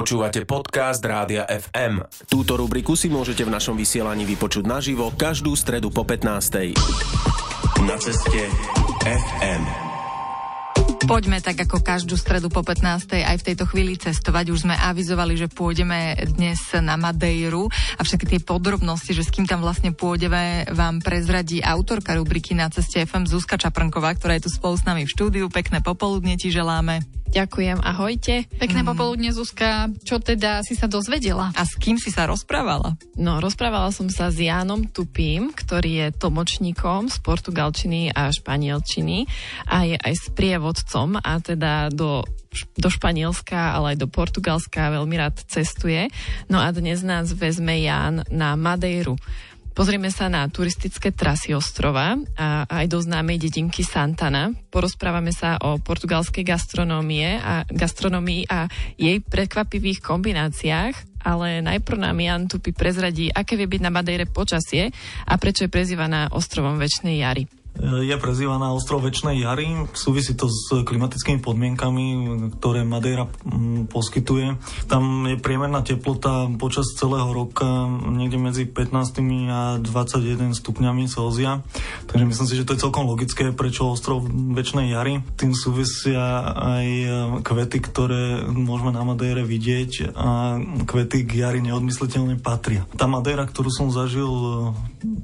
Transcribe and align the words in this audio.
Počúvate 0.00 0.48
podcast 0.48 1.04
Rádia 1.04 1.44
FM. 1.44 2.00
Túto 2.24 2.56
rubriku 2.56 2.96
si 2.96 3.12
môžete 3.12 3.44
v 3.44 3.52
našom 3.52 3.76
vysielaní 3.76 4.24
vypočuť 4.24 4.64
naživo 4.64 5.12
každú 5.12 5.52
stredu 5.52 5.92
po 5.92 6.08
15. 6.08 6.72
Na 7.84 8.00
ceste 8.00 8.48
FM. 9.04 9.62
Poďme 11.04 11.44
tak 11.44 11.68
ako 11.68 11.84
každú 11.84 12.16
stredu 12.16 12.48
po 12.48 12.64
15. 12.64 13.12
aj 13.12 13.44
v 13.44 13.46
tejto 13.52 13.68
chvíli 13.68 14.00
cestovať. 14.00 14.48
Už 14.48 14.64
sme 14.64 14.72
avizovali, 14.72 15.36
že 15.36 15.52
pôjdeme 15.52 16.16
dnes 16.32 16.56
na 16.80 16.96
Madejru 16.96 17.68
a 17.68 18.00
všetky 18.00 18.24
tie 18.24 18.40
podrobnosti, 18.40 19.12
že 19.12 19.20
s 19.20 19.28
kým 19.28 19.44
tam 19.44 19.60
vlastne 19.60 19.92
pôjdeme, 19.92 20.64
vám 20.72 21.04
prezradí 21.04 21.60
autorka 21.60 22.16
rubriky 22.16 22.56
na 22.56 22.72
ceste 22.72 23.04
FM 23.04 23.28
Zuzka 23.28 23.60
Čaprnková, 23.60 24.16
ktorá 24.16 24.40
je 24.40 24.48
tu 24.48 24.50
spolu 24.56 24.80
s 24.80 24.88
nami 24.88 25.04
v 25.04 25.12
štúdiu. 25.12 25.52
Pekné 25.52 25.84
popoludne 25.84 26.40
ti 26.40 26.48
želáme. 26.48 27.19
Ďakujem, 27.30 27.78
ahojte. 27.78 28.50
Pekné 28.58 28.82
mm. 28.82 28.88
popoludne, 28.90 29.30
Zuzka. 29.30 29.86
Čo 30.02 30.18
teda 30.18 30.66
si 30.66 30.74
sa 30.74 30.90
dozvedela? 30.90 31.54
A 31.54 31.62
s 31.62 31.78
kým 31.78 31.94
si 31.94 32.10
sa 32.10 32.26
rozprávala? 32.26 32.98
No, 33.14 33.38
rozprávala 33.38 33.94
som 33.94 34.10
sa 34.10 34.34
s 34.34 34.42
Jánom 34.42 34.90
Tupím, 34.90 35.54
ktorý 35.54 35.90
je 35.94 36.06
tlmočníkom 36.18 37.06
z 37.06 37.16
portugalčiny 37.22 38.10
a 38.10 38.34
španielčiny 38.34 39.30
a 39.70 39.86
je 39.86 39.94
aj 39.94 40.14
sprievodcom 40.26 41.22
a 41.22 41.32
teda 41.38 41.94
do 41.94 42.26
do 42.74 42.90
Španielska, 42.90 43.78
ale 43.78 43.94
aj 43.94 43.98
do 44.02 44.08
Portugalska 44.10 44.90
veľmi 44.90 45.14
rád 45.14 45.38
cestuje. 45.46 46.10
No 46.50 46.58
a 46.58 46.74
dnes 46.74 47.06
nás 47.06 47.30
vezme 47.30 47.78
Ján 47.78 48.26
na 48.26 48.58
Madejru. 48.58 49.14
Pozrieme 49.80 50.12
sa 50.12 50.28
na 50.28 50.44
turistické 50.44 51.08
trasy 51.08 51.56
ostrova 51.56 52.12
a 52.36 52.68
aj 52.68 52.84
do 52.84 53.00
známej 53.00 53.40
dedinky 53.40 53.80
Santana. 53.80 54.52
Porozprávame 54.68 55.32
sa 55.32 55.56
o 55.56 55.80
portugalskej 55.80 56.44
gastronómie 56.44 57.40
a 57.40 57.64
gastronomii 57.64 58.44
a 58.44 58.68
jej 59.00 59.24
prekvapivých 59.24 60.04
kombináciách, 60.04 61.24
ale 61.24 61.64
najprv 61.64 61.96
nám 61.96 62.20
Jan 62.20 62.44
Tupi 62.44 62.76
prezradí, 62.76 63.32
aké 63.32 63.56
vie 63.56 63.64
byť 63.64 63.80
na 63.80 63.88
Madejre 63.88 64.28
počasie 64.28 64.92
a 65.24 65.40
prečo 65.40 65.64
je 65.64 65.72
prezývaná 65.72 66.28
ostrovom 66.28 66.76
väčšnej 66.76 67.24
jary 67.24 67.48
je 67.78 68.12
prezývaná 68.20 68.74
ostrov 68.74 69.00
väčšnej 69.06 69.40
jary. 69.40 69.88
Súvisí 69.96 70.36
to 70.36 70.50
s 70.50 70.84
klimatickými 70.84 71.40
podmienkami, 71.40 72.04
ktoré 72.60 72.84
Madeira 72.84 73.24
mm, 73.26 73.88
poskytuje. 73.88 74.58
Tam 74.90 75.24
je 75.24 75.40
priemerná 75.40 75.80
teplota 75.80 76.50
počas 76.60 76.92
celého 76.98 77.30
roka 77.32 77.88
niekde 77.88 78.36
medzi 78.36 78.64
15 78.68 79.22
a 79.48 79.60
21 79.80 80.52
stupňami 80.52 81.08
Celzia. 81.08 81.64
Takže 82.10 82.24
myslím 82.26 82.48
si, 82.50 82.58
že 82.58 82.66
to 82.66 82.74
je 82.76 82.82
celkom 82.84 83.08
logické, 83.08 83.54
prečo 83.54 83.94
ostrov 83.94 84.26
väčšnej 84.28 84.92
jary. 84.92 85.24
Tým 85.40 85.56
súvisia 85.56 86.52
aj 86.52 86.86
e, 86.86 87.08
kvety, 87.40 87.78
ktoré 87.80 88.44
môžeme 88.50 88.92
na 88.92 89.06
Madeire 89.06 89.46
vidieť 89.46 90.12
a 90.12 90.60
kvety 90.84 91.24
k 91.24 91.46
jary 91.46 91.64
neodmysliteľne 91.64 92.36
patria. 92.42 92.84
Tá 92.98 93.08
Madeira, 93.08 93.48
ktorú 93.48 93.72
som 93.72 93.88
zažil 93.88 94.28
e, 94.28 94.52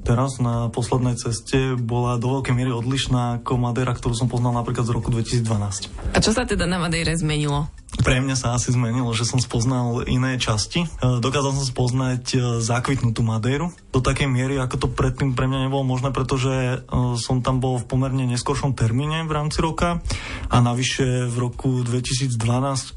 teraz 0.01 0.41
na 0.41 0.73
poslednej 0.73 1.19
ceste, 1.19 1.77
bola 1.77 2.17
do 2.17 2.36
veľkej 2.37 2.53
miery 2.53 2.69
odlišná 2.69 3.41
ako 3.41 3.57
Madeira, 3.57 3.97
ktorú 3.97 4.13
som 4.13 4.29
poznal 4.29 4.53
napríklad 4.53 4.85
z 4.85 4.93
roku 4.93 5.09
2012. 5.09 6.13
A 6.13 6.19
čo 6.21 6.29
sa 6.29 6.45
teda 6.45 6.69
na 6.69 6.77
Madeire 6.77 7.17
zmenilo? 7.17 7.65
Pre 7.97 8.13
mňa 8.21 8.37
sa 8.37 8.53
asi 8.53 8.69
zmenilo, 8.69 9.09
že 9.17 9.25
som 9.25 9.41
spoznal 9.41 10.05
iné 10.05 10.37
časti. 10.37 10.85
E, 10.85 10.87
dokázal 11.17 11.55
som 11.55 11.65
spoznať 11.65 12.23
e, 12.29 12.37
zakvitnutú 12.61 13.25
Madeiru 13.25 13.73
do 13.89 14.03
takej 14.03 14.29
miery, 14.29 14.61
ako 14.61 14.75
to 14.85 14.87
predtým 14.91 15.33
pre 15.33 15.49
mňa 15.49 15.65
nebolo 15.65 15.81
možné, 15.81 16.13
pretože 16.13 16.53
e, 16.53 16.77
som 17.17 17.41
tam 17.41 17.57
bol 17.57 17.81
v 17.81 17.89
pomerne 17.89 18.29
neskoršom 18.29 18.77
termíne 18.77 19.25
v 19.25 19.33
rámci 19.33 19.65
roka 19.65 20.03
a 20.51 20.57
navyše 20.61 21.25
v 21.25 21.35
roku 21.41 21.81
2012, 21.81 22.37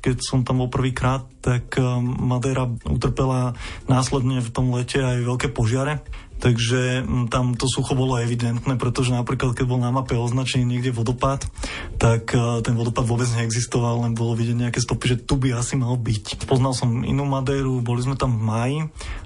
keď 0.05 0.17
som 0.21 0.45
tam 0.45 0.61
bol 0.61 0.69
prvýkrát, 0.69 1.25
tak 1.41 1.81
Madeira 2.05 2.69
utrpela 2.85 3.57
následne 3.89 4.45
v 4.45 4.51
tom 4.53 4.69
lete 4.77 5.01
aj 5.01 5.25
veľké 5.25 5.49
požiare 5.49 6.05
Takže 6.41 7.05
mm, 7.05 7.29
tam 7.29 7.53
to 7.53 7.69
sucho 7.69 7.93
bolo 7.93 8.17
evidentné, 8.17 8.81
pretože 8.81 9.13
napríklad, 9.13 9.53
keď 9.53 9.65
bol 9.69 9.77
na 9.77 9.93
mape 9.93 10.17
označený 10.17 10.65
niekde 10.65 10.91
vodopád, 10.97 11.45
tak 12.01 12.33
e, 12.33 12.65
ten 12.65 12.73
vodopád 12.75 13.05
vôbec 13.05 13.29
neexistoval, 13.37 14.09
len 14.09 14.17
bolo 14.17 14.33
vidieť 14.33 14.57
nejaké 14.57 14.81
stopy, 14.81 15.15
že 15.15 15.21
tu 15.21 15.37
by 15.37 15.53
asi 15.53 15.77
mal 15.77 16.01
byť. 16.01 16.49
Poznal 16.49 16.73
som 16.73 17.05
inú 17.05 17.29
Madéru, 17.29 17.85
boli 17.85 18.01
sme 18.01 18.17
tam 18.17 18.41
v 18.41 18.43
máji 18.43 18.79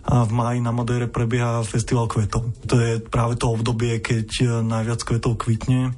a 0.02 0.26
v 0.26 0.32
máji 0.34 0.58
na 0.58 0.74
Madére 0.74 1.06
prebieha 1.06 1.62
festival 1.62 2.10
kvetov. 2.10 2.50
To 2.66 2.74
je 2.82 2.98
práve 2.98 3.38
to 3.38 3.46
obdobie, 3.46 4.02
keď 4.02 4.28
e, 4.42 4.44
najviac 4.66 5.00
kvetov 5.06 5.38
kvitne 5.38 5.94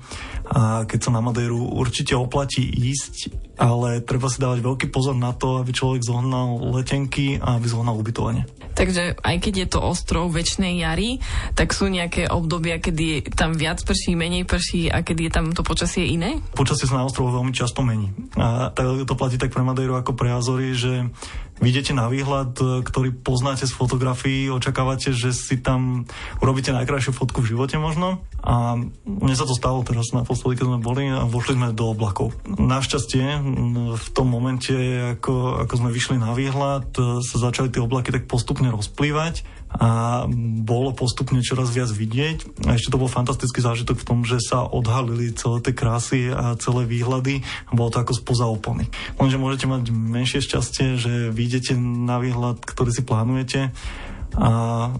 a 0.52 0.84
keď 0.84 1.00
sa 1.00 1.10
na 1.10 1.24
Madéru 1.24 1.58
určite 1.58 2.12
oplatí 2.12 2.62
ísť, 2.62 3.45
ale 3.56 4.04
treba 4.04 4.28
si 4.28 4.38
dávať 4.38 4.60
veľký 4.60 4.86
pozor 4.92 5.16
na 5.16 5.32
to, 5.32 5.60
aby 5.60 5.72
človek 5.72 6.04
zohnal 6.04 6.60
letenky 6.76 7.40
a 7.40 7.56
aby 7.56 7.66
zohnal 7.66 7.96
ubytovanie. 7.96 8.44
Takže 8.76 9.16
aj 9.24 9.36
keď 9.40 9.54
je 9.64 9.68
to 9.72 9.80
ostrov 9.80 10.28
väčšnej 10.28 10.84
jary, 10.84 11.16
tak 11.56 11.72
sú 11.72 11.88
nejaké 11.88 12.28
obdobia, 12.28 12.76
kedy 12.76 13.32
tam 13.32 13.56
viac 13.56 13.80
prší, 13.80 14.12
menej 14.12 14.44
prší 14.44 14.92
a 14.92 15.00
kedy 15.00 15.28
je 15.28 15.32
tam 15.32 15.56
to 15.56 15.64
počasie 15.64 16.04
iné? 16.04 16.44
Počasie 16.52 16.84
sa 16.84 17.00
na 17.00 17.08
ostrovu 17.08 17.32
veľmi 17.40 17.56
často 17.56 17.80
mení. 17.80 18.12
A 18.36 18.76
to 18.76 19.16
platí 19.16 19.40
tak 19.40 19.56
pre 19.56 19.64
Madeiru 19.64 19.96
ako 19.96 20.12
pre 20.12 20.28
Azory, 20.28 20.76
že 20.76 21.08
Vidíte 21.56 21.96
na 21.96 22.12
výhľad, 22.12 22.52
e, 22.60 22.64
ktorý 22.84 23.16
poznáte 23.16 23.64
z 23.64 23.72
fotografií, 23.72 24.52
očakávate, 24.52 25.16
že 25.16 25.32
si 25.32 25.56
tam 25.56 26.04
urobíte 26.44 26.68
najkrajšiu 26.76 27.16
fotku 27.16 27.40
v 27.40 27.56
živote 27.56 27.80
možno. 27.80 28.20
A 28.44 28.76
mne 29.08 29.34
sa 29.34 29.48
to 29.48 29.56
stalo 29.56 29.80
teraz 29.80 30.12
naposledy, 30.12 30.60
keď 30.60 30.66
sme 30.68 30.84
boli 30.84 31.08
a 31.08 31.24
vošli 31.24 31.56
sme 31.56 31.72
do 31.72 31.96
oblakov. 31.96 32.36
Našťastie 32.44 33.40
v 33.96 34.08
tom 34.12 34.28
momente, 34.28 34.76
ako, 35.16 35.64
ako 35.64 35.74
sme 35.80 35.90
vyšli 35.96 36.16
na 36.20 36.36
výhľad, 36.36 36.92
e, 36.92 37.24
sa 37.24 37.36
začali 37.40 37.72
tie 37.72 37.80
oblaky 37.80 38.12
tak 38.12 38.28
postupne 38.28 38.68
rozplývať 38.68 39.55
a 39.76 40.24
bolo 40.64 40.96
postupne 40.96 41.44
čoraz 41.44 41.68
viac 41.72 41.92
vidieť. 41.92 42.66
A 42.68 42.76
ešte 42.76 42.92
to 42.92 43.00
bol 43.00 43.12
fantastický 43.12 43.60
zážitok 43.60 44.00
v 44.00 44.08
tom, 44.08 44.18
že 44.24 44.40
sa 44.40 44.64
odhalili 44.64 45.36
celé 45.36 45.60
tie 45.60 45.74
krásy 45.76 46.20
a 46.32 46.56
celé 46.56 46.88
výhľady 46.88 47.44
bolo 47.72 47.92
to 47.92 48.00
ako 48.00 48.12
spoza 48.16 48.48
opony. 48.48 48.88
Lenže 49.20 49.36
môžete 49.40 49.66
mať 49.68 49.92
menšie 49.92 50.40
šťastie, 50.40 50.96
že 50.96 51.12
vidíte 51.28 51.76
na 51.76 52.16
výhľad, 52.16 52.64
ktorý 52.64 52.90
si 52.92 53.04
plánujete 53.04 53.70
a 54.36 54.50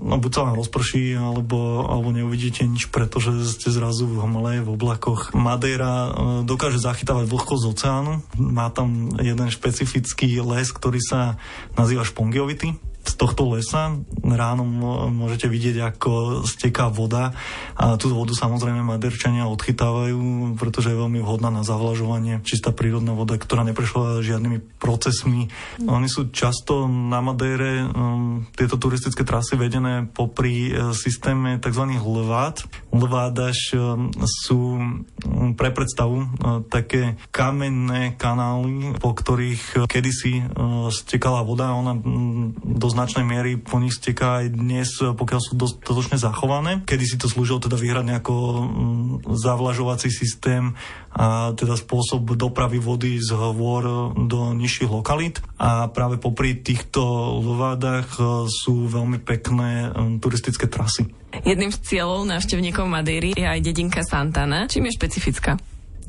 no, 0.00 0.16
buď 0.16 0.30
sa 0.32 0.44
vám 0.48 0.56
rozprší, 0.56 1.12
alebo, 1.12 1.84
alebo 1.84 2.08
neuvidíte 2.08 2.64
nič, 2.64 2.88
pretože 2.88 3.34
ste 3.52 3.68
zrazu 3.68 4.08
v 4.08 4.24
hmle, 4.24 4.64
v 4.64 4.68
oblakoch. 4.72 5.36
Madeira 5.36 6.08
dokáže 6.46 6.80
zachytávať 6.80 7.28
vlhkosť 7.28 7.62
z 7.62 7.68
oceánu. 7.68 8.12
Má 8.40 8.72
tam 8.72 9.12
jeden 9.20 9.48
špecifický 9.52 10.40
les, 10.40 10.72
ktorý 10.72 11.02
sa 11.04 11.36
nazýva 11.76 12.08
špongiovity 12.08 12.95
tohto 13.16 13.56
lesa. 13.56 13.96
Ráno 14.22 14.62
môžete 15.10 15.48
vidieť, 15.48 15.76
ako 15.82 16.44
steká 16.44 16.92
voda 16.92 17.32
a 17.76 17.96
tú 17.96 18.12
vodu 18.12 18.36
samozrejme 18.36 18.84
maderčania 18.84 19.48
odchytávajú, 19.48 20.54
pretože 20.60 20.92
je 20.92 21.00
veľmi 21.00 21.20
vhodná 21.24 21.48
na 21.48 21.64
zavlažovanie. 21.64 22.44
Čistá 22.44 22.70
prírodná 22.72 23.16
voda, 23.16 23.40
ktorá 23.40 23.64
neprešla 23.64 24.24
žiadnymi 24.24 24.78
procesmi. 24.78 25.48
Oni 25.84 26.08
sú 26.08 26.28
často 26.30 26.84
na 26.86 27.24
Madére 27.24 27.82
um, 27.84 28.44
tieto 28.54 28.76
turistické 28.76 29.24
trasy 29.24 29.56
vedené 29.56 30.04
popri 30.06 30.70
uh, 30.70 30.92
systéme 30.92 31.58
tzv. 31.58 31.84
lvád. 31.96 32.68
Lvádaž 32.92 33.74
um, 33.74 34.12
sú 34.24 34.78
um, 34.78 35.52
pre 35.56 35.72
predstavu 35.72 36.18
uh, 36.20 36.28
také 36.68 37.16
kamenné 37.32 38.14
kanály, 38.20 38.96
po 39.00 39.16
ktorých 39.16 39.62
uh, 39.76 39.78
kedysi 39.88 40.44
uh, 40.44 40.88
stekala 40.92 41.42
voda. 41.42 41.72
Ona 41.74 41.92
um, 41.96 42.52
dosť 42.56 42.94
značnej 43.06 43.22
miery 43.22 43.54
po 43.54 43.78
nich 43.78 43.94
steká 43.94 44.42
aj 44.42 44.46
dnes, 44.50 44.90
pokiaľ 44.98 45.38
sú 45.38 45.54
dostatočne 45.54 46.18
zachované. 46.18 46.82
Kedy 46.82 47.04
si 47.06 47.14
to 47.14 47.30
slúžilo 47.30 47.62
teda 47.62 47.78
výhradne 47.78 48.18
ako 48.18 48.34
mm, 48.34 49.30
zavlažovací 49.30 50.10
systém 50.10 50.74
a 51.14 51.54
teda 51.54 51.78
spôsob 51.78 52.34
dopravy 52.34 52.82
vody 52.82 53.22
z 53.22 53.30
hôr 53.30 54.10
do 54.26 54.50
nižších 54.58 54.90
lokalít. 54.90 55.38
A 55.54 55.86
práve 55.86 56.18
popri 56.18 56.58
týchto 56.58 56.98
lvádach 57.46 58.18
e, 58.18 58.50
sú 58.50 58.90
veľmi 58.90 59.22
pekné 59.22 59.94
turistické 60.18 60.66
trasy. 60.66 61.06
Jedným 61.46 61.70
z 61.70 61.78
cieľov 61.86 62.26
návštevníkov 62.26 62.90
Madeiry 62.90 63.38
je 63.38 63.46
aj 63.46 63.62
dedinka 63.62 64.02
Santana. 64.02 64.66
Čím 64.66 64.90
je 64.90 64.98
špecifická? 64.98 65.54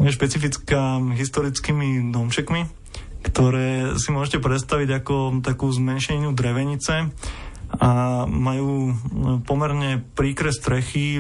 Je 0.01 0.10
špecifická 0.10 0.98
historickými 1.13 2.10
domčekmi, 2.10 2.87
ktoré 3.25 3.98
si 3.98 4.10
môžete 4.14 4.42
predstaviť 4.44 5.04
ako 5.04 5.16
takú 5.42 5.69
zmenšenú 5.69 6.34
drevenice 6.34 7.10
a 7.74 8.24
majú 8.25 8.96
pomerne 9.44 10.00
príkre 10.16 10.56
strechy 10.56 11.19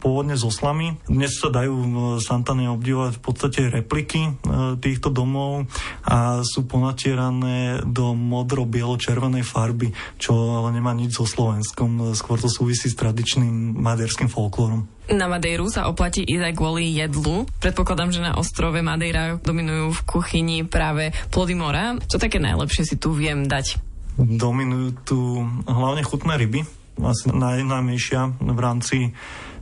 pôvodne 0.00 0.34
z 0.34 0.44
oslami. 0.48 0.96
Dnes 1.04 1.36
sa 1.36 1.52
dajú 1.52 1.74
v 1.76 1.96
Santane 2.24 2.66
obdivovať 2.72 3.20
v 3.20 3.22
podstate 3.22 3.60
repliky 3.68 4.40
týchto 4.80 5.12
domov 5.12 5.68
a 6.04 6.40
sú 6.40 6.64
ponatierané 6.64 7.84
do 7.84 8.16
modro-bielo-červenej 8.16 9.44
farby, 9.44 9.92
čo 10.16 10.64
ale 10.64 10.76
nemá 10.76 10.96
nič 10.96 11.20
so 11.20 11.28
Slovenskom, 11.28 12.16
skôr 12.16 12.40
to 12.40 12.48
súvisí 12.48 12.88
s 12.88 12.96
tradičným 12.96 13.76
maďarským 13.76 14.32
folklórom. 14.32 14.88
Na 15.10 15.26
Madejru 15.26 15.66
sa 15.66 15.90
oplatí 15.90 16.22
ísť 16.22 16.44
aj 16.50 16.54
kvôli 16.54 16.94
jedlu. 16.94 17.42
Predpokladám, 17.58 18.14
že 18.14 18.22
na 18.22 18.38
ostrove 18.38 18.78
Madeira 18.78 19.42
dominujú 19.42 19.90
v 19.90 20.04
kuchyni 20.06 20.62
práve 20.62 21.10
plody 21.34 21.58
mora. 21.58 21.98
Čo 22.06 22.22
také 22.22 22.38
najlepšie 22.38 22.86
si 22.86 22.94
tu 22.94 23.10
viem 23.10 23.42
dať? 23.50 23.89
Dominujú 24.20 24.88
tu 25.08 25.18
hlavne 25.64 26.04
chutné 26.04 26.36
ryby. 26.36 26.60
Asi 27.00 27.32
najnámejšia 27.32 28.36
v 28.36 28.60
rámci 28.60 29.16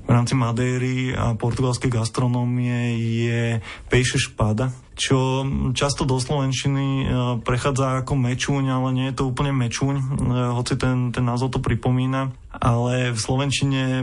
v 0.09 0.17
rámci 0.17 0.33
Madeiry 0.33 1.13
a 1.13 1.37
portugalskej 1.37 1.93
gastronómie 1.93 2.97
je 2.97 3.61
pejše 3.93 4.17
špada, 4.17 4.73
čo 4.97 5.45
často 5.77 6.09
do 6.09 6.17
Slovenčiny 6.17 6.87
e, 6.89 7.07
prechádza 7.45 8.01
ako 8.01 8.17
mečúň, 8.17 8.73
ale 8.73 8.89
nie 8.97 9.07
je 9.13 9.21
to 9.21 9.29
úplne 9.29 9.53
mečúň, 9.53 10.01
e, 10.01 10.05
hoci 10.57 10.81
ten, 10.81 11.13
ten 11.13 11.29
názov 11.29 11.53
to 11.53 11.61
pripomína. 11.61 12.33
Ale 12.57 13.13
v 13.13 13.21
Slovenčine 13.21 14.01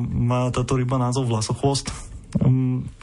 má 0.00 0.48
táto 0.48 0.80
ryba 0.80 0.96
názov 0.96 1.28
vlasochvost. 1.28 1.92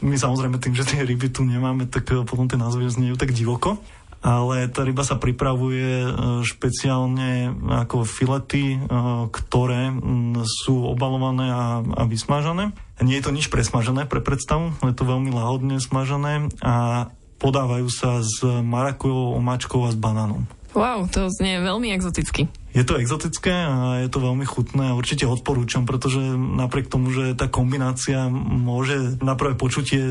My 0.02 0.16
samozrejme 0.18 0.58
tým, 0.58 0.74
že 0.74 0.82
tie 0.82 1.06
ryby 1.06 1.30
tu 1.30 1.46
nemáme, 1.46 1.86
tak 1.86 2.10
e, 2.10 2.26
potom 2.26 2.50
tie 2.50 2.58
názvy 2.58 2.90
zniejú 2.90 3.14
tak 3.14 3.30
divoko 3.30 3.78
ale 4.26 4.66
tá 4.66 4.82
ryba 4.82 5.06
sa 5.06 5.14
pripravuje 5.22 6.02
e, 6.02 6.10
špeciálne 6.42 7.54
ako 7.86 8.02
filety, 8.02 8.74
e, 8.74 8.78
ktoré 9.30 9.94
sú 10.66 10.82
obalované 10.90 11.46
a, 11.46 11.78
a 11.86 12.02
vysmažané. 12.10 12.74
Nie 12.98 13.22
je 13.22 13.30
to 13.30 13.36
nič 13.36 13.46
presmažené 13.46 14.10
pre 14.10 14.18
predstavu, 14.18 14.74
je 14.82 14.96
to 14.98 15.06
veľmi 15.06 15.30
lahodne 15.30 15.78
smažené 15.78 16.50
a 16.58 17.06
podávajú 17.38 17.86
sa 17.86 18.18
s 18.24 18.42
marakujovou 18.42 19.38
omáčkou 19.38 19.86
a 19.86 19.94
s 19.94 19.96
banánom. 19.96 20.42
Wow, 20.74 21.08
to 21.08 21.30
znie 21.32 21.62
veľmi 21.62 21.94
exoticky. 21.94 22.50
Je 22.76 22.84
to 22.84 23.00
exotické 23.00 23.56
a 23.56 24.04
je 24.04 24.12
to 24.12 24.20
veľmi 24.20 24.44
chutné 24.44 24.92
a 24.92 24.96
určite 25.00 25.24
odporúčam, 25.24 25.88
pretože 25.88 26.20
napriek 26.36 26.92
tomu, 26.92 27.08
že 27.08 27.32
tá 27.32 27.48
kombinácia 27.48 28.28
môže 28.28 29.16
na 29.24 29.32
prvé 29.32 29.56
počutie 29.56 30.04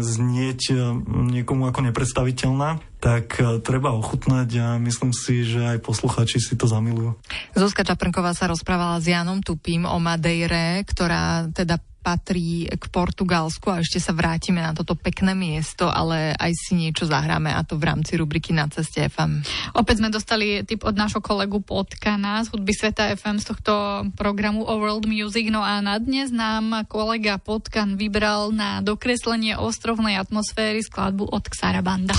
znieť 0.00 0.72
niekomu 1.04 1.68
ako 1.68 1.92
nepredstaviteľná, 1.92 2.80
tak 3.04 3.36
e, 3.36 3.60
treba 3.60 3.92
ochutnať 3.92 4.48
a 4.56 4.68
myslím 4.80 5.12
si, 5.12 5.44
že 5.44 5.76
aj 5.76 5.84
posluchači 5.84 6.40
si 6.40 6.56
to 6.56 6.64
zamilujú. 6.64 7.20
Zuzka 7.52 7.84
Čaprnková 7.84 8.32
sa 8.32 8.48
rozprávala 8.48 8.96
s 8.96 9.12
Janom 9.12 9.44
Tupím 9.44 9.84
o 9.84 10.00
Madeire, 10.00 10.80
ktorá 10.88 11.52
teda 11.52 11.76
patrí 12.06 12.70
k 12.70 12.84
Portugalsku 12.86 13.66
a 13.66 13.82
ešte 13.82 13.98
sa 13.98 14.14
vrátime 14.14 14.62
na 14.62 14.70
toto 14.70 14.94
pekné 14.94 15.34
miesto, 15.34 15.90
ale 15.90 16.38
aj 16.38 16.54
si 16.54 16.78
niečo 16.78 17.02
zahráme 17.02 17.50
a 17.50 17.66
to 17.66 17.74
v 17.74 17.90
rámci 17.90 18.14
rubriky 18.14 18.54
Na 18.54 18.70
ceste 18.70 19.02
FM. 19.10 19.42
Opäť 19.74 19.98
sme 19.98 20.14
dostali 20.14 20.62
tip 20.62 20.86
od 20.86 20.94
nášho 20.94 21.18
kolegu 21.18 21.58
Potkana 22.06 22.38
z 22.46 22.54
hudby 22.54 22.70
Sveta 22.70 23.10
FM 23.18 23.42
z 23.42 23.50
tohto 23.50 23.74
programu 24.14 24.62
o 24.62 24.78
World 24.78 25.10
Music. 25.10 25.50
No 25.50 25.66
a 25.66 25.82
na 25.82 25.98
dnes 25.98 26.30
nám 26.30 26.86
kolega 26.86 27.34
Potkan 27.34 27.98
vybral 27.98 28.54
na 28.54 28.78
dokreslenie 28.78 29.58
ostrovnej 29.58 30.14
atmosféry 30.14 30.86
skladbu 30.86 31.26
od 31.26 31.50
Xarabanda. 31.50 32.14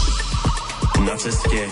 Na 1.07 1.15
ceste 1.15 1.71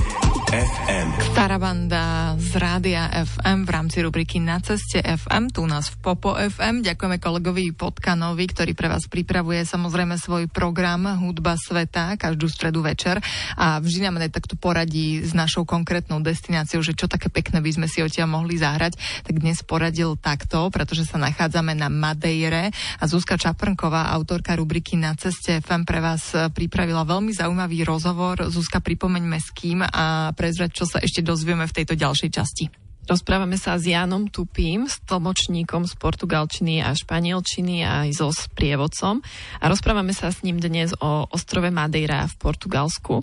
FM. 0.56 1.36
Starabanda 1.36 2.32
z 2.40 2.56
Rádia 2.56 3.12
FM 3.12 3.68
v 3.68 3.70
rámci 3.76 4.00
rubriky 4.00 4.40
Na 4.40 4.64
ceste 4.64 5.04
FM, 5.04 5.52
tu 5.52 5.68
nás 5.68 5.92
v 5.92 6.00
Popo 6.00 6.32
FM. 6.32 6.80
Ďakujeme 6.80 7.20
kolegovi 7.20 7.76
Potkanovi, 7.76 8.48
ktorý 8.48 8.72
pre 8.72 8.88
vás 8.88 9.04
pripravuje 9.12 9.68
samozrejme 9.68 10.16
svoj 10.16 10.48
program 10.48 11.12
Hudba 11.20 11.60
sveta 11.60 12.16
každú 12.16 12.48
stredu 12.48 12.80
večer 12.80 13.20
a 13.60 13.84
vždy 13.84 14.08
nám 14.08 14.24
aj 14.24 14.32
takto 14.32 14.56
poradí 14.56 15.28
s 15.28 15.36
našou 15.36 15.68
konkrétnou 15.68 16.24
destináciou, 16.24 16.80
že 16.80 16.96
čo 16.96 17.12
také 17.12 17.28
pekné 17.28 17.60
by 17.60 17.76
sme 17.76 17.88
si 17.92 18.00
odtiaľ 18.00 18.40
mohli 18.40 18.56
zahrať. 18.56 18.96
Tak 19.28 19.36
dnes 19.36 19.60
poradil 19.60 20.16
takto, 20.16 20.72
pretože 20.72 21.04
sa 21.04 21.20
nachádzame 21.20 21.76
na 21.76 21.92
Madeire 21.92 22.72
a 22.72 23.04
Zuzka 23.12 23.36
Čaprnková, 23.36 24.08
autorka 24.16 24.56
rubriky 24.56 24.96
Na 24.96 25.20
ceste 25.20 25.60
FM 25.60 25.84
pre 25.84 26.00
vás 26.00 26.32
pripravila 26.32 27.04
veľmi 27.04 27.36
zaujímavý 27.36 27.84
rozhovor. 27.84 28.48
Zuzka, 28.48 28.80
pripomeňme 28.80 29.36
s 29.36 29.52
kým 29.52 29.84
a 29.84 30.32
prezrať, 30.46 30.70
čo 30.78 30.86
sa 30.86 31.02
ešte 31.02 31.26
dozvieme 31.26 31.66
v 31.66 31.76
tejto 31.82 31.98
ďalšej 31.98 32.30
časti. 32.30 32.85
Rozprávame 33.06 33.54
sa 33.62 33.78
s 33.78 33.86
Janom 33.86 34.34
Tupím, 34.34 34.90
s 34.90 34.98
tlmočníkom 35.06 35.86
z 35.86 35.94
portugalčiny 35.94 36.82
a 36.82 36.90
španielčiny 36.90 37.86
a 37.86 38.02
aj 38.02 38.10
so 38.18 38.34
sprievodcom. 38.34 39.22
A 39.62 39.66
rozprávame 39.70 40.10
sa 40.10 40.34
s 40.34 40.42
ním 40.42 40.58
dnes 40.58 40.90
o 40.98 41.30
ostrove 41.30 41.70
Madeira 41.70 42.26
v 42.26 42.34
Portugalsku. 42.42 43.22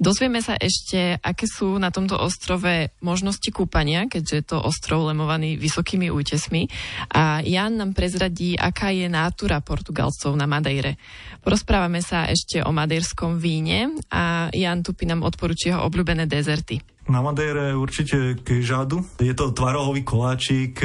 Dozvieme 0.00 0.40
sa 0.40 0.56
ešte, 0.56 1.20
aké 1.20 1.44
sú 1.44 1.76
na 1.76 1.92
tomto 1.92 2.16
ostrove 2.16 2.88
možnosti 3.04 3.52
kúpania, 3.52 4.08
keďže 4.08 4.34
je 4.40 4.44
to 4.48 4.64
ostrov 4.64 5.04
lemovaný 5.04 5.60
vysokými 5.60 6.08
útesmi. 6.08 6.64
A 7.12 7.44
Jan 7.44 7.76
nám 7.76 7.92
prezradí, 7.92 8.56
aká 8.56 8.96
je 8.96 9.12
nátura 9.12 9.60
Portugalcov 9.60 10.32
na 10.40 10.48
Madeire. 10.48 10.96
Porozprávame 11.44 12.00
sa 12.00 12.24
ešte 12.32 12.64
o 12.64 12.72
madejrskom 12.72 13.36
víne 13.36 13.92
a 14.08 14.48
Jan 14.56 14.80
Tupi 14.80 15.04
nám 15.04 15.20
odporúči 15.20 15.68
jeho 15.68 15.84
obľúbené 15.84 16.24
dezerty. 16.24 16.97
Na 17.08 17.24
Madeire 17.24 17.72
určite 17.72 18.36
kejžádu. 18.44 19.00
Je 19.16 19.32
to 19.32 19.48
tvarohový 19.56 20.04
koláčik. 20.04 20.76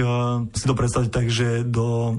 Si 0.55 0.65
to 0.65 0.71
predstaviť 0.71 1.11
tak, 1.11 1.27
že 1.27 1.67
do 1.67 2.15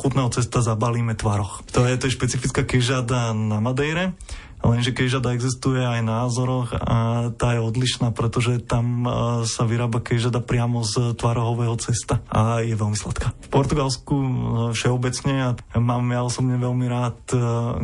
chutného 0.00 0.32
cesta 0.32 0.64
zabalíme 0.64 1.12
tvaroch. 1.12 1.60
To 1.76 1.84
je, 1.84 1.92
to 2.00 2.08
je 2.08 2.16
špecifická 2.16 2.64
kejžáda 2.64 3.36
na 3.36 3.60
Madeire. 3.60 4.16
Lenže 4.62 4.94
kejžada 4.94 5.34
existuje 5.34 5.82
aj 5.82 6.00
na 6.06 6.22
Azoroch 6.24 6.70
a 6.70 7.28
tá 7.34 7.52
je 7.52 7.60
odlišná, 7.60 8.14
pretože 8.14 8.62
tam 8.62 9.04
sa 9.42 9.66
vyrába 9.66 9.98
kejžada 9.98 10.38
priamo 10.38 10.86
z 10.86 11.18
tvarohového 11.18 11.74
cesta 11.82 12.22
a 12.30 12.62
je 12.62 12.72
veľmi 12.72 12.94
sladká. 12.94 13.34
V 13.36 13.48
Portugalsku 13.50 14.14
všeobecne 14.70 15.34
a 15.42 15.48
mám 15.76 16.06
ja 16.08 16.22
osobne 16.22 16.56
veľmi 16.62 16.86
rád 16.86 17.18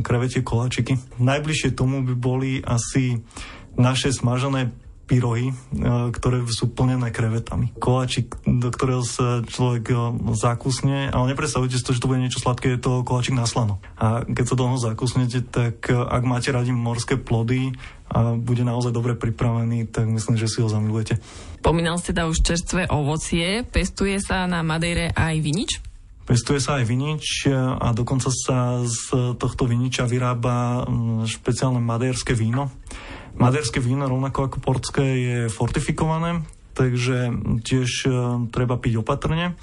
krevetie 0.07 0.47
koláčiky. 0.47 0.97
Najbližšie 1.19 1.75
tomu 1.75 2.07
by 2.07 2.15
boli 2.15 2.63
asi 2.63 3.21
naše 3.75 4.15
smažené 4.15 4.71
pyrohy, 5.09 5.51
e, 5.51 5.55
ktoré 6.13 6.45
sú 6.45 6.69
plnené 6.69 7.09
krevetami. 7.09 7.73
Koláčik, 7.81 8.37
do 8.45 8.69
ktorého 8.69 9.01
sa 9.01 9.41
človek 9.41 9.85
e, 9.89 9.97
zakusne, 10.37 11.09
ale 11.09 11.33
nepredstavujte 11.33 11.81
si 11.81 11.85
to, 11.89 11.97
že 11.97 12.05
to 12.05 12.13
bude 12.13 12.21
niečo 12.21 12.45
sladké, 12.45 12.77
je 12.77 12.85
to 12.85 13.01
koláčik 13.09 13.33
na 13.33 13.49
slano. 13.49 13.81
A 13.97 14.29
keď 14.29 14.45
sa 14.45 14.55
do 14.61 14.69
toho 14.69 14.77
zakusnete, 14.77 15.41
tak 15.49 15.89
e, 15.89 15.97
ak 15.97 16.23
máte 16.29 16.53
radi 16.53 16.77
morské 16.77 17.17
plody 17.17 17.73
a 18.13 18.37
bude 18.37 18.61
naozaj 18.69 18.93
dobre 18.93 19.17
pripravený, 19.17 19.89
tak 19.89 20.05
myslím, 20.13 20.37
že 20.37 20.53
si 20.53 20.61
ho 20.61 20.69
zamilujete. 20.69 21.17
Pomínal 21.65 21.97
ste 21.97 22.13
teda 22.13 22.29
už 22.29 22.45
čerstvé 22.45 22.93
ovocie, 22.93 23.65
pestuje 23.65 24.21
sa 24.21 24.45
na 24.45 24.61
Madeire 24.61 25.11
aj 25.17 25.35
vinič? 25.41 25.71
Pestuje 26.29 26.61
sa 26.61 26.77
aj 26.77 26.85
vinič 26.85 27.49
a 27.57 27.89
dokonca 27.97 28.29
sa 28.29 28.85
z 28.85 29.33
tohto 29.41 29.65
viniča 29.65 30.05
vyrába 30.05 30.85
špeciálne 31.25 31.81
maderské 31.81 32.37
víno. 32.37 32.69
Maderské 33.39 33.79
víno, 33.79 34.11
rovnako 34.11 34.51
ako 34.51 34.59
portské, 34.59 35.07
je 35.07 35.39
fortifikované, 35.47 36.43
takže 36.75 37.31
tiež 37.63 37.91
e, 38.05 38.11
treba 38.51 38.75
piť 38.79 38.99
opatrne 38.99 39.55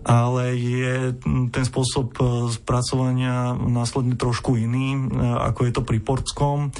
ale 0.00 0.56
je 0.56 1.12
ten 1.52 1.64
spôsob 1.68 2.16
e, 2.16 2.22
spracovania 2.56 3.52
následne 3.52 4.16
trošku 4.16 4.56
iný, 4.56 4.96
e, 4.96 5.00
ako 5.20 5.60
je 5.68 5.72
to 5.76 5.82
pri 5.84 5.98
portskom. 6.00 6.72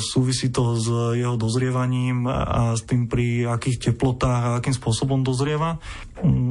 Súvisí 0.00 0.48
to 0.48 0.80
s 0.80 0.88
jeho 1.12 1.36
dozrievaním 1.36 2.24
a 2.24 2.72
s 2.72 2.88
tým 2.88 3.04
pri 3.04 3.52
akých 3.52 3.92
teplotách 3.92 4.42
a 4.48 4.54
akým 4.56 4.72
spôsobom 4.72 5.20
dozrieva. 5.20 5.76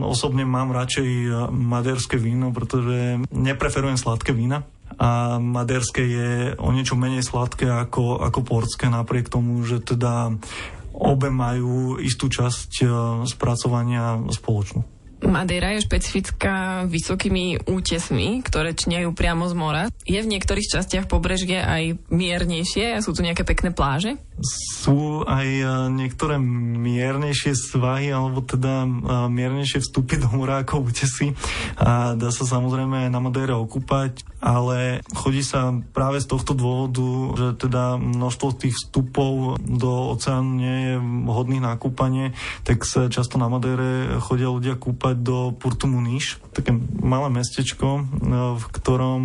Osobne 0.05 0.45
mám 0.45 0.69
radšej 0.69 1.50
maderské 1.50 2.21
víno, 2.21 2.53
pretože 2.53 3.17
nepreferujem 3.33 3.97
sladké 3.97 4.38
vína 4.38 4.69
a 4.97 5.37
maderské 5.37 6.03
je 6.03 6.31
o 6.57 6.69
niečo 6.73 6.97
menej 6.97 7.21
sladké 7.21 7.69
ako, 7.69 8.21
ako 8.21 8.39
portské, 8.41 8.89
napriek 8.89 9.29
tomu, 9.29 9.61
že 9.61 9.81
teda 9.81 10.33
obe 10.97 11.29
majú 11.29 12.01
istú 12.01 12.25
časť 12.25 12.71
e, 12.81 12.85
spracovania 13.29 14.17
spoločnú. 14.33 14.81
Madeira 15.17 15.73
je 15.73 15.81
špecifická 15.81 16.85
vysokými 16.85 17.65
útesmi, 17.65 18.45
ktoré 18.45 18.77
čňajú 18.77 19.17
priamo 19.17 19.49
z 19.49 19.55
mora. 19.57 19.83
Je 20.05 20.21
v 20.21 20.29
niektorých 20.29 20.77
častiach 20.77 21.09
pobrežie 21.09 21.57
aj 21.57 21.97
miernejšie 22.13 23.01
sú 23.01 23.17
tu 23.17 23.25
nejaké 23.25 23.41
pekné 23.41 23.73
pláže? 23.73 24.21
sú 24.77 25.25
aj 25.25 25.47
e, 25.49 25.65
niektoré 25.97 26.37
miernejšie 26.37 27.57
svahy, 27.57 28.13
alebo 28.13 28.45
teda 28.45 28.85
e, 28.85 28.89
miernejšie 29.33 29.81
vstupy 29.81 30.21
do 30.21 30.29
murákov, 30.29 30.85
útesy 30.93 31.33
a 31.77 32.13
dá 32.13 32.29
sa 32.29 32.45
samozrejme 32.45 33.07
aj 33.07 33.09
na 33.09 33.19
Madeire 33.19 33.57
okúpať, 33.57 34.21
ale 34.38 35.01
chodí 35.17 35.41
sa 35.41 35.74
práve 35.94 36.22
z 36.22 36.29
tohto 36.29 36.53
dôvodu, 36.53 37.08
že 37.34 37.48
teda 37.58 37.98
množstvo 37.98 38.48
tých 38.58 38.75
vstupov 38.77 39.58
do 39.65 40.13
oceánu 40.13 40.51
nie 40.58 40.77
je 40.77 40.94
hodných 41.27 41.63
na 41.63 41.74
kúpanie, 41.75 42.38
tak 42.62 42.86
sa 42.86 43.10
často 43.10 43.41
na 43.41 43.50
Madeire 43.50 44.22
chodia 44.22 44.53
ľudia 44.53 44.77
kúpať 44.77 45.15
do 45.17 45.53
Portu 45.58 45.89
Muniš, 45.89 46.38
také 46.53 46.74
malé 47.01 47.34
mestečko, 47.34 47.88
e, 47.98 48.01
v 48.58 48.65
ktorom 48.77 49.24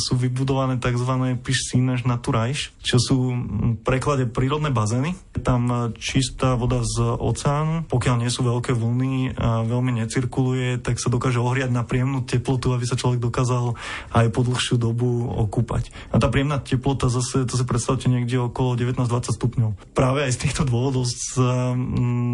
sú 0.00 0.16
vybudované 0.16 0.80
tzv. 0.80 1.12
piscines 1.40 2.04
naturajš, 2.08 2.72
čo 2.80 2.96
sú 2.96 3.16
v 3.36 3.78
preklade 3.84 4.24
prírodné 4.28 4.72
bazény. 4.72 5.16
Tam 5.44 5.92
čistá 5.96 6.56
voda 6.56 6.80
z 6.84 7.00
oceánu, 7.00 7.84
pokiaľ 7.88 8.16
nie 8.24 8.32
sú 8.32 8.44
veľké 8.44 8.72
vlny 8.72 9.36
a 9.36 9.62
veľmi 9.64 10.00
necirkuluje, 10.04 10.80
tak 10.80 10.96
sa 10.96 11.12
dokáže 11.12 11.40
ohriať 11.40 11.70
na 11.72 11.84
príjemnú 11.84 12.24
teplotu, 12.24 12.72
aby 12.72 12.84
sa 12.88 12.98
človek 12.98 13.20
dokázal 13.20 13.76
aj 14.14 14.26
po 14.32 14.40
dlhšiu 14.54 14.78
dobu 14.78 15.26
okúpať. 15.26 15.90
A 16.14 16.22
tá 16.22 16.30
príjemná 16.30 16.62
teplota 16.62 17.10
zase, 17.10 17.42
to 17.42 17.58
si 17.58 17.66
predstavte 17.66 18.06
niekde 18.06 18.38
okolo 18.38 18.78
19-20 18.78 19.34
stupňov. 19.34 19.70
Práve 19.98 20.22
aj 20.22 20.38
z 20.38 20.46
týchto 20.46 20.62
dôvodov 20.62 21.10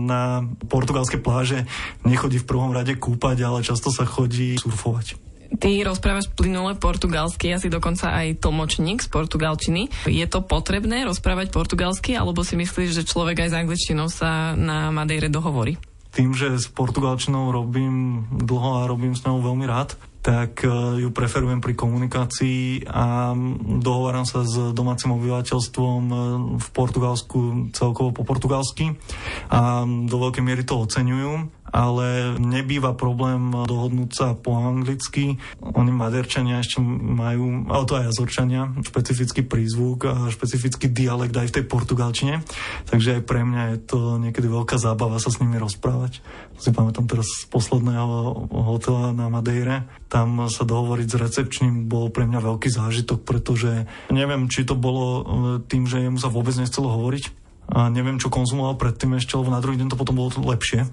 na 0.04 0.44
portugalské 0.68 1.16
pláže 1.16 1.64
nechodí 2.04 2.36
v 2.36 2.48
prvom 2.48 2.76
rade 2.76 2.92
kúpať, 3.00 3.40
ale 3.40 3.64
často 3.64 3.88
sa 3.88 4.04
chodí 4.04 4.60
surfovať. 4.60 5.16
Ty 5.50 5.82
rozprávaš 5.82 6.30
plynule 6.30 6.78
portugalsky, 6.78 7.50
asi 7.50 7.66
dokonca 7.66 8.14
aj 8.14 8.38
tlmočník 8.38 9.02
z 9.02 9.08
portugalčiny. 9.10 9.90
Je 10.06 10.22
to 10.30 10.46
potrebné 10.46 11.02
rozprávať 11.02 11.50
portugalsky, 11.50 12.14
alebo 12.14 12.46
si 12.46 12.54
myslíš, 12.54 12.94
že 12.94 13.08
človek 13.08 13.42
aj 13.42 13.48
s 13.50 13.58
angličtinou 13.58 14.06
sa 14.06 14.54
na 14.54 14.94
Madeire 14.94 15.26
dohovorí? 15.26 15.74
Tým, 16.14 16.38
že 16.38 16.54
s 16.54 16.70
portugalčinou 16.70 17.50
robím 17.50 18.26
dlho 18.30 18.82
a 18.82 18.86
robím 18.86 19.18
s 19.18 19.26
ňou 19.26 19.42
veľmi 19.42 19.66
rád, 19.66 19.98
tak 20.20 20.64
e, 20.64 20.68
ju 21.00 21.08
preferujem 21.16 21.64
pri 21.64 21.72
komunikácii 21.72 22.84
a 22.92 23.32
dohováram 23.80 24.28
sa 24.28 24.44
s 24.44 24.76
domácim 24.76 25.16
obyvateľstvom 25.16 26.00
e, 26.08 26.14
v 26.60 26.66
Portugalsku 26.76 27.38
celkovo 27.72 28.12
po 28.12 28.22
portugalsky 28.28 29.00
a 29.48 29.84
do 29.84 30.16
veľkej 30.20 30.44
miery 30.44 30.62
to 30.68 30.76
oceňujú 30.76 31.59
ale 31.70 32.36
nebýva 32.38 32.94
problém 32.94 33.54
dohodnúť 33.64 34.10
sa 34.10 34.26
po 34.34 34.58
anglicky. 34.58 35.38
Oni 35.62 35.90
maderčania 35.94 36.62
ešte 36.62 36.82
majú, 36.82 37.70
ale 37.70 37.84
to 37.86 37.94
aj 37.98 38.06
jazorčania, 38.10 38.70
špecifický 38.82 39.46
prízvuk 39.46 40.06
a 40.06 40.14
špecifický 40.30 40.90
dialekt 40.90 41.34
aj 41.34 41.48
v 41.50 41.54
tej 41.60 41.64
portugalčine. 41.66 42.42
Takže 42.90 43.18
aj 43.18 43.22
pre 43.24 43.46
mňa 43.46 43.62
je 43.74 43.78
to 43.86 43.98
niekedy 44.18 44.46
veľká 44.50 44.76
zábava 44.76 45.22
sa 45.22 45.30
s 45.30 45.38
nimi 45.38 45.56
rozprávať. 45.56 46.22
Si 46.60 46.70
pamätám 46.74 47.08
teraz 47.08 47.26
z 47.26 47.48
posledného 47.48 48.46
hotela 48.52 49.16
na 49.16 49.32
Madeire. 49.32 49.88
Tam 50.12 50.50
sa 50.50 50.66
dohovoriť 50.66 51.08
s 51.08 51.16
recepčným 51.16 51.88
bol 51.88 52.12
pre 52.12 52.28
mňa 52.28 52.40
veľký 52.42 52.68
zážitok, 52.68 53.24
pretože 53.24 53.88
neviem, 54.12 54.50
či 54.50 54.66
to 54.66 54.76
bolo 54.76 55.06
e, 55.06 55.22
tým, 55.64 55.86
že 55.88 56.04
jemu 56.04 56.18
sa 56.20 56.28
vôbec 56.28 56.52
nechcelo 56.58 56.92
hovoriť, 56.92 57.49
a 57.70 57.86
neviem, 57.86 58.18
čo 58.18 58.32
konzumoval 58.32 58.74
predtým 58.74 59.14
ešte, 59.14 59.38
lebo 59.38 59.54
na 59.54 59.62
druhý 59.62 59.78
deň 59.78 59.94
to 59.94 60.00
potom 60.00 60.18
bolo 60.18 60.34
lepšie. 60.34 60.88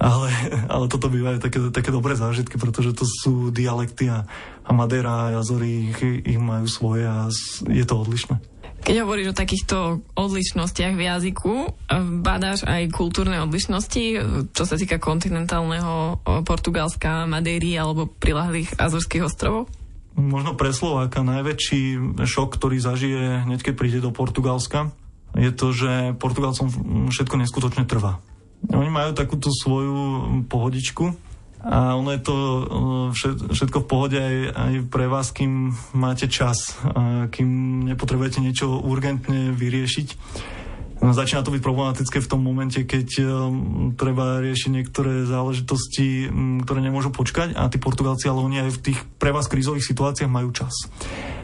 Ale, 0.00 0.28
ale 0.74 0.88
toto 0.88 1.12
bývajú 1.12 1.38
také, 1.42 1.58
také 1.68 1.90
dobré 1.92 2.16
zážitky, 2.16 2.56
pretože 2.56 2.96
to 2.96 3.04
sú 3.04 3.52
dialekty 3.52 4.08
a, 4.08 4.24
a 4.64 4.70
Madeira 4.72 5.28
a 5.28 5.32
Jazory 5.40 5.92
ich, 5.92 6.00
ich 6.24 6.40
majú 6.40 6.64
svoje 6.64 7.04
a 7.04 7.28
je 7.68 7.84
to 7.84 7.94
odlišné. 8.00 8.40
Keď 8.84 9.00
hovoríš 9.00 9.32
o 9.32 9.38
takýchto 9.40 9.76
odlišnostiach 10.12 10.92
v 10.92 11.08
jazyku, 11.08 11.52
badáš 12.20 12.68
aj 12.68 12.92
kultúrne 12.92 13.40
odlišnosti, 13.40 14.04
čo 14.52 14.64
sa 14.68 14.76
týka 14.76 15.00
kontinentálneho 15.00 16.20
Portugalska, 16.44 17.24
Madeiry 17.24 17.80
alebo 17.80 18.04
prilahlých 18.04 18.76
Azorských 18.76 19.24
ostrovov? 19.24 19.72
Možno 20.20 20.52
pre 20.52 20.76
Slováka 20.76 21.24
najväčší 21.24 22.12
šok, 22.28 22.60
ktorý 22.60 22.76
zažije 22.76 23.48
hneď, 23.48 23.64
keď 23.64 23.74
príde 23.74 23.98
do 24.04 24.12
Portugalska, 24.12 24.92
je 25.34 25.50
to, 25.50 25.66
že 25.74 25.92
Portugalcom 26.18 26.70
všetko 27.10 27.34
neskutočne 27.42 27.84
trvá. 27.84 28.22
Oni 28.72 28.88
majú 28.88 29.12
takúto 29.12 29.52
svoju 29.52 29.94
pohodičku 30.48 31.12
a 31.64 31.96
ono 31.96 32.12
je 32.12 32.20
to 32.20 32.36
e, 32.36 32.62
všetko 33.52 33.84
v 33.84 33.88
pohode 33.88 34.18
aj, 34.20 34.36
aj 34.52 34.72
pre 34.92 35.08
vás, 35.08 35.32
kým 35.32 35.72
máte 35.96 36.28
čas, 36.28 36.76
kým 37.32 37.48
nepotrebujete 37.88 38.44
niečo 38.44 38.68
urgentne 38.84 39.52
vyriešiť. 39.56 40.08
Začína 41.04 41.44
to 41.44 41.52
byť 41.52 41.60
problematické 41.60 42.16
v 42.16 42.30
tom 42.30 42.40
momente, 42.40 42.80
keď 42.80 43.08
um, 43.20 43.92
treba 43.92 44.40
riešiť 44.40 44.70
niektoré 44.72 45.28
záležitosti, 45.28 46.32
um, 46.32 46.64
ktoré 46.64 46.80
nemôžu 46.80 47.12
počkať 47.12 47.52
a 47.52 47.68
tí 47.68 47.76
Portugalci, 47.76 48.24
ale 48.24 48.40
oni 48.40 48.56
aj 48.64 48.70
v 48.72 48.82
tých 48.88 48.98
pre 49.20 49.28
vás 49.28 49.44
krízových 49.44 49.84
situáciách 49.84 50.32
majú 50.32 50.48
čas. 50.56 50.72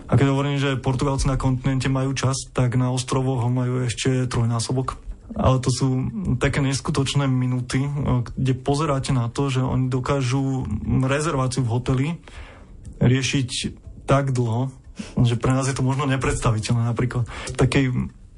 A 0.09 0.17
keď 0.17 0.33
hovorím, 0.33 0.57
že 0.57 0.81
Portugalci 0.81 1.29
na 1.29 1.37
kontinente 1.37 1.93
majú 1.93 2.17
čas, 2.17 2.49
tak 2.57 2.81
na 2.81 2.89
ostrovoch 2.89 3.45
majú 3.53 3.85
ešte 3.85 4.25
trojnásobok. 4.33 4.97
Ale 5.37 5.63
to 5.63 5.71
sú 5.71 5.89
také 6.43 6.59
neskutočné 6.59 7.31
minúty, 7.31 7.87
kde 8.35 8.53
pozeráte 8.59 9.15
na 9.15 9.31
to, 9.31 9.47
že 9.47 9.63
oni 9.63 9.87
dokážu 9.87 10.67
rezerváciu 11.07 11.63
v 11.63 11.71
hoteli 11.71 12.07
riešiť 12.99 13.51
tak 14.11 14.35
dlho, 14.35 14.75
že 15.23 15.39
pre 15.39 15.55
nás 15.55 15.71
je 15.71 15.77
to 15.79 15.87
možno 15.87 16.11
nepredstaviteľné. 16.11 16.83
Napríklad 16.91 17.31
v 17.31 17.55
takej 17.55 17.85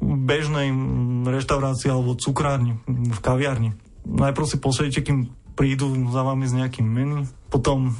bežnej 0.03 0.75
reštaurácii 1.23 1.89
alebo 1.89 2.19
cukrárni, 2.19 2.83
v 2.87 3.21
kaviarni. 3.23 3.71
Najprv 4.03 4.47
si 4.51 4.59
posedíte, 4.59 5.01
kým 5.07 5.31
prídu 5.55 5.95
za 6.11 6.27
vami 6.27 6.51
s 6.51 6.57
nejakým 6.57 6.85
menu, 6.85 7.29
potom 7.47 7.95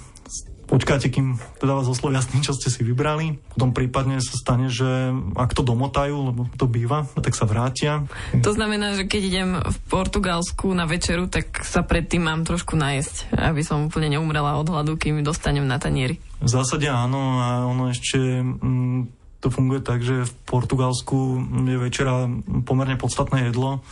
počkáte, 0.73 1.13
kým 1.13 1.37
teda 1.61 1.77
vás 1.77 1.85
oslovia 1.85 2.25
s 2.25 2.33
tým, 2.33 2.41
čo 2.41 2.57
ste 2.57 2.73
si 2.73 2.81
vybrali. 2.81 3.37
Potom 3.53 3.77
prípadne 3.77 4.25
sa 4.25 4.33
stane, 4.41 4.73
že 4.73 5.13
ak 5.37 5.53
to 5.53 5.61
domotajú, 5.61 6.33
lebo 6.33 6.49
to 6.57 6.65
býva, 6.65 7.05
tak 7.13 7.37
sa 7.37 7.45
vrátia. 7.45 8.09
To 8.41 8.57
znamená, 8.57 8.97
že 8.97 9.05
keď 9.05 9.23
idem 9.29 9.51
v 9.61 9.79
Portugalsku 9.93 10.73
na 10.73 10.89
večeru, 10.89 11.29
tak 11.29 11.61
sa 11.61 11.85
predtým 11.85 12.25
mám 12.25 12.49
trošku 12.49 12.73
najesť, 12.73 13.37
aby 13.37 13.61
som 13.61 13.93
úplne 13.93 14.17
neumrela 14.17 14.57
od 14.57 14.73
hladu, 14.73 14.97
kým 14.97 15.21
dostanem 15.21 15.69
na 15.69 15.77
tanieri. 15.77 16.17
V 16.41 16.49
zásade 16.49 16.89
áno 16.89 17.39
a 17.45 17.69
ono 17.69 17.93
ešte 17.93 18.41
mm, 18.41 19.22
to 19.43 19.51
funguje 19.51 19.83
tak, 19.83 20.07
že 20.07 20.23
v 20.23 20.33
Portugalsku 20.47 21.43
je 21.67 21.75
večera 21.75 22.31
pomerne 22.63 22.95
podstatné 22.95 23.51
jedlo 23.51 23.83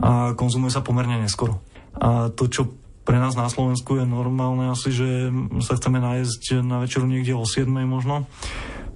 a 0.00 0.32
konzumuje 0.32 0.72
sa 0.72 0.80
pomerne 0.80 1.20
neskoro. 1.20 1.60
A 2.00 2.32
to, 2.32 2.48
čo 2.48 2.72
pre 3.04 3.20
nás 3.20 3.36
na 3.36 3.52
Slovensku 3.52 4.00
je 4.00 4.08
normálne 4.08 4.72
asi, 4.72 4.88
že 4.88 5.28
sa 5.60 5.76
chceme 5.76 6.00
nájsť 6.00 6.64
na 6.64 6.80
večeru 6.80 7.04
niekde 7.04 7.36
o 7.36 7.44
7 7.44 7.68
možno, 7.84 8.24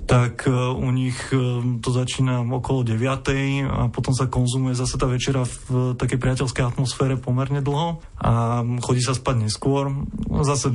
tak 0.08 0.48
e, 0.48 0.50
u 0.56 0.88
nich 0.88 1.20
e, 1.28 1.60
to 1.84 1.92
začína 1.92 2.40
okolo 2.40 2.80
9 2.80 3.68
a 3.68 3.92
potom 3.92 4.16
sa 4.16 4.24
konzumuje 4.24 4.72
zase 4.72 4.96
tá 4.96 5.04
večera 5.04 5.44
v 5.44 5.92
takej 6.00 6.16
priateľskej 6.16 6.64
atmosfére 6.64 7.20
pomerne 7.20 7.60
dlho 7.60 8.00
a 8.16 8.64
chodí 8.80 9.04
sa 9.04 9.12
spať 9.12 9.44
neskôr. 9.44 9.92
Zase 10.48 10.72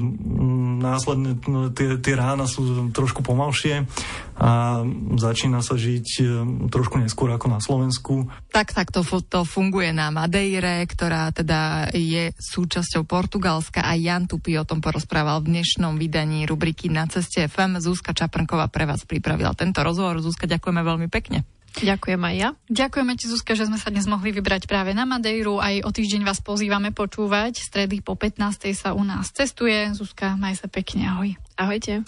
následne 0.83 1.39
no, 1.47 1.71
tie, 1.71 1.95
tie 2.03 2.15
rána 2.19 2.43
sú 2.43 2.91
trošku 2.91 3.23
pomalšie 3.23 3.87
a 4.35 4.83
začína 5.15 5.63
sa 5.63 5.79
žiť 5.79 6.07
e, 6.19 6.25
trošku 6.67 6.99
neskôr 6.99 7.31
ako 7.31 7.47
na 7.47 7.63
Slovensku. 7.63 8.27
Tak, 8.51 8.75
tak 8.75 8.91
to, 8.91 9.05
to 9.23 9.47
funguje 9.47 9.95
na 9.95 10.11
Madeire, 10.11 10.83
ktorá 10.83 11.31
teda 11.31 11.87
je 11.95 12.35
súčasťou 12.35 13.07
Portugalska 13.07 13.79
a 13.85 13.95
Jan 13.95 14.27
Tupi 14.27 14.59
o 14.59 14.67
tom 14.67 14.83
porozprával 14.83 15.39
v 15.39 15.55
dnešnom 15.55 15.95
vydaní 15.95 16.43
rubriky 16.43 16.91
Na 16.91 17.07
ceste 17.07 17.47
FM. 17.47 17.79
Zúska 17.79 18.11
Čaprnková 18.11 18.67
pre 18.67 18.83
vás 18.83 19.07
pripravila 19.07 19.55
tento 19.55 19.79
rozhovor. 19.79 20.19
Zúska, 20.19 20.49
ďakujeme 20.49 20.83
veľmi 20.83 21.07
pekne. 21.07 21.47
Ďakujem 21.73 22.21
aj 22.21 22.35
ja. 22.37 22.49
Ďakujeme 22.69 23.13
ti, 23.17 23.25
Zuzka, 23.25 23.57
že 23.57 23.65
sme 23.65 23.81
sa 23.81 23.89
dnes 23.89 24.05
mohli 24.05 24.29
vybrať 24.29 24.69
práve 24.69 24.93
na 24.93 25.09
Madejru. 25.09 25.57
Aj 25.57 25.73
o 25.81 25.89
týždeň 25.89 26.21
vás 26.21 26.37
pozývame 26.43 26.93
počúvať. 26.93 27.57
Stredy 27.57 28.05
po 28.05 28.13
15. 28.13 28.37
sa 28.77 28.93
u 28.93 29.01
nás 29.01 29.33
cestuje. 29.33 29.89
Zuzka, 29.97 30.37
maj 30.37 30.61
sa 30.61 30.69
pekne, 30.69 31.09
ahoj. 31.09 31.33
Ahojte. 31.57 32.05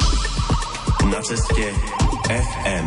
Na 1.10 1.20
ceste 1.22 1.66
FM. 2.30 2.86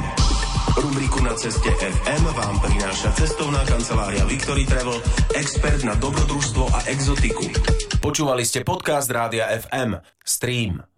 Rubriku 0.78 1.18
Na 1.26 1.34
ceste 1.34 1.70
FM 1.74 2.22
vám 2.38 2.56
prináša 2.62 3.10
cestovná 3.18 3.66
kancelária 3.66 4.22
Victory 4.30 4.62
Travel, 4.62 5.02
expert 5.34 5.82
na 5.82 5.98
dobrodružstvo 5.98 6.70
a 6.70 6.78
exotiku. 6.86 7.50
Počúvali 7.98 8.46
ste 8.46 8.62
podcast 8.62 9.10
Rádia 9.10 9.50
FM. 9.50 9.98
Stream. 10.22 10.97